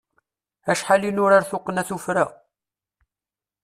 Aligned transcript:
Acḥal 0.71 1.01
i 1.09 1.11
nurar 1.11 1.43
tuqqna 1.49 1.83
tuffra! 1.87 2.25